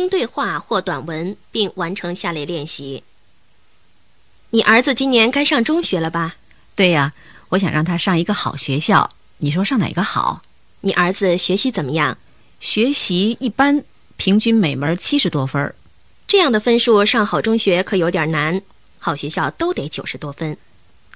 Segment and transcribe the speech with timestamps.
[0.00, 3.04] 听对话或短文，并完成下列练习。
[4.48, 6.36] 你儿子今年该上中学了吧？
[6.74, 7.12] 对呀，
[7.50, 9.10] 我想让他上一个好学校。
[9.36, 10.40] 你说上哪个好？
[10.80, 12.16] 你儿子学习怎么样？
[12.60, 13.84] 学习一般，
[14.16, 15.74] 平均每门七十多分。
[16.26, 18.62] 这样的分数上好中学可有点难，
[18.98, 20.56] 好学校都得九十多分。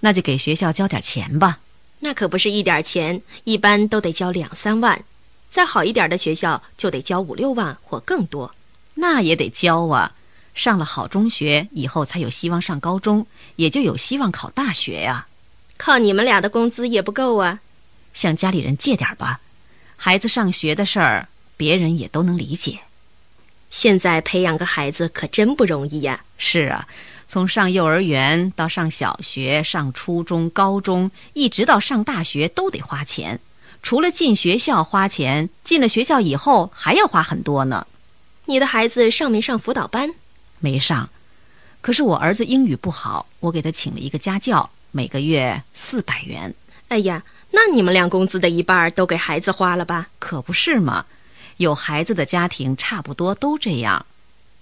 [0.01, 1.59] 那就给学校交点钱吧。
[2.01, 5.03] 那可不是一点钱，一般都得交两三万，
[5.51, 8.55] 再好一点的学校就得交五六万或更多。
[8.95, 10.13] 那也得交啊！
[10.55, 15.27] 上了好中学以后，才有希望上高中，也就有希望考大学呀。
[15.77, 17.59] 靠你们俩的工资也不够啊，
[18.13, 19.41] 向家里人借点吧。
[19.97, 22.79] 孩子上学的事儿，别人也都能理解。
[23.71, 26.23] 现在培养个孩子可真不容易呀。
[26.39, 26.87] 是啊，
[27.27, 33.41] 从上幼儿园到上小学、上初中、高中，一直到上大学，都得花钱。
[33.83, 37.85] 除了进学校花钱，进了学校以后还要花很多呢。
[38.47, 40.15] 你的孩子上没上辅导班？
[40.61, 41.09] 没上，
[41.81, 46.55] 可是我儿子英语不好，我给他请了一个家教，每个月四百元。
[46.89, 50.09] 哎呀，那你们俩工资的一半都给孩子花了吧？
[50.19, 51.07] 可不是嘛，
[51.57, 54.05] 有孩子的家庭差不多都这样。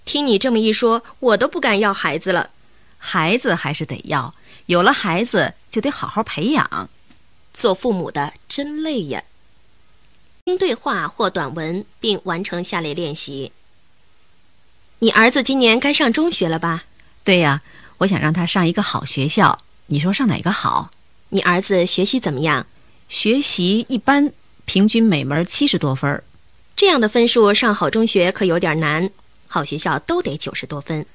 [0.05, 2.49] 听你这么一说，我都不敢要孩子了。
[2.97, 4.33] 孩子还是得要，
[4.67, 6.89] 有了孩子就得好好培养。
[7.53, 9.21] 做父母的真累呀。
[10.45, 13.51] 听对话或短文，并完成下列练习。
[14.99, 16.83] 你儿子今年该上中学了吧？
[17.23, 17.61] 对呀，
[17.97, 19.59] 我想让他上一个好学校。
[19.87, 20.89] 你说上哪个好？
[21.29, 22.65] 你儿子学习怎么样？
[23.09, 24.31] 学习一般，
[24.65, 26.23] 平均每门七十多分儿。
[26.75, 29.09] 这样的分数上好中学可有点难，
[29.47, 31.05] 好学校都得九十多分。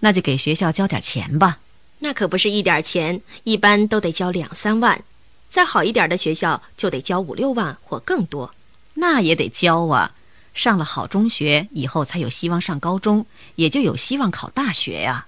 [0.00, 1.58] 那就给学校交点钱吧。
[2.00, 5.02] 那可不是一点钱，一般都得交两三万，
[5.50, 8.50] 再好一点的学校就得交五六万或更多。
[8.94, 10.12] 那也得交啊！
[10.54, 15.26] 上了好中学以后，才有希望上高中，也就有希望考大学呀。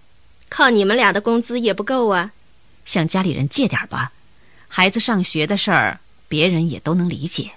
[0.49, 2.33] 靠你们俩的工资也不够啊，
[2.85, 4.13] 向家里人借点吧。
[4.67, 7.53] 孩子上学的事儿，别人也都能理解。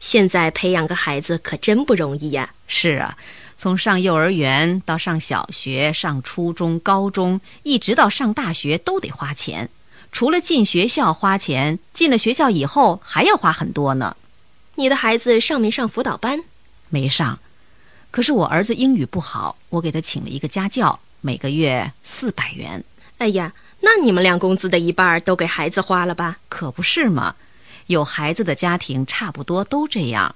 [0.00, 2.54] 现在培养个孩子可真不容易呀。
[2.66, 3.18] 是啊，
[3.56, 9.68] 从上幼儿园到上小学、上初中、高中，一直到上大学，都得花钱。
[10.10, 14.16] 除了进学校花钱，进了学校以后还要花很多呢。
[14.76, 16.44] 你的孩子上没上辅导班？
[16.90, 17.38] 没上，
[18.10, 22.82] 可是我儿子英语不好，我给他请了一个家教，每个月四百元。
[23.18, 26.38] 哎呀，那你们俩工资的一半都给孩子花了吧？
[26.48, 27.36] 可不是嘛，
[27.88, 30.34] 有孩子的家庭差不多都这样。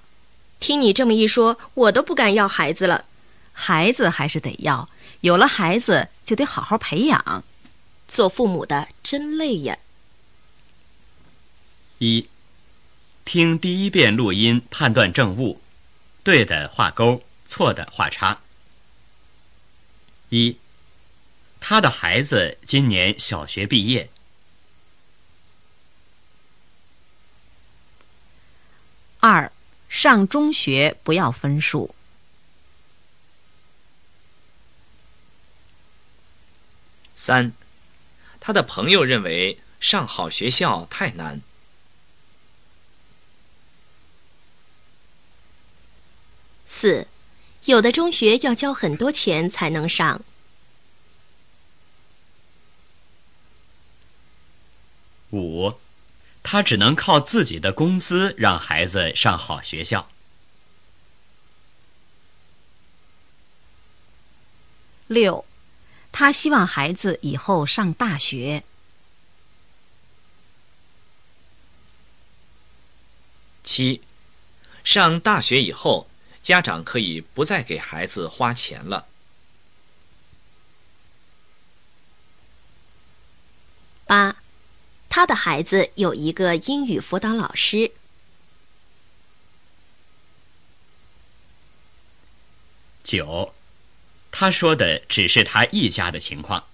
[0.61, 3.05] 听你这么一说，我都不敢要孩子了。
[3.53, 4.89] 孩子还是得要，
[5.23, 7.45] 有了孩子就得好好培养。
[8.07, 9.79] 做父母的真累呀。
[11.99, 12.29] 一，
[13.25, 15.62] 听第一遍录音，判断正误。
[16.25, 18.41] 对的画勾，错的画叉。
[20.29, 20.57] 一，
[21.61, 24.09] 他的孩子今年小学毕业。
[29.19, 29.51] 二，
[29.89, 31.95] 上中学不要分数。
[37.17, 37.53] 三，
[38.41, 41.41] 他的朋友认为上好学校太难。
[46.83, 47.07] 四，
[47.67, 50.21] 有的中学要交很多钱才能上。
[55.31, 55.75] 五，
[56.43, 60.09] 他只能靠自己的工资让孩子上好学校。
[65.07, 65.45] 六，
[66.11, 68.65] 他希望孩子以后上大学。
[73.63, 74.03] 七，
[74.83, 76.09] 上大学以后。
[76.43, 79.07] 家长可以不再给孩子花钱了。
[84.05, 84.37] 八，
[85.09, 87.93] 他的孩子有一个英语辅导老师。
[93.05, 93.55] 九，
[94.31, 96.67] 他说的只是他一家的情况。